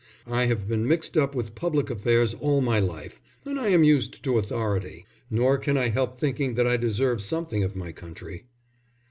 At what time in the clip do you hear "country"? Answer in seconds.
7.91-8.45